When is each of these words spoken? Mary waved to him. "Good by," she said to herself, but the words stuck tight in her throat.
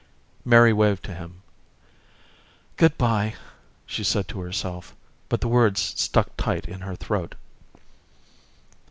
Mary 0.43 0.73
waved 0.73 1.03
to 1.03 1.13
him. 1.13 1.43
"Good 2.75 2.97
by," 2.97 3.35
she 3.85 4.03
said 4.03 4.27
to 4.29 4.39
herself, 4.41 4.95
but 5.29 5.41
the 5.41 5.47
words 5.47 5.79
stuck 5.95 6.35
tight 6.37 6.65
in 6.67 6.79
her 6.79 6.95
throat. 6.95 7.35